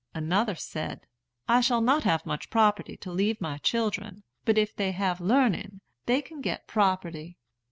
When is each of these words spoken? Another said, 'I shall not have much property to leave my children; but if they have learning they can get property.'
Another 0.15 0.55
said, 0.55 1.05
'I 1.47 1.61
shall 1.61 1.79
not 1.81 2.05
have 2.05 2.25
much 2.25 2.49
property 2.49 2.97
to 2.97 3.11
leave 3.11 3.39
my 3.39 3.59
children; 3.59 4.23
but 4.45 4.57
if 4.57 4.75
they 4.75 4.93
have 4.93 5.21
learning 5.21 5.79
they 6.07 6.23
can 6.23 6.41
get 6.41 6.65
property.' 6.65 7.37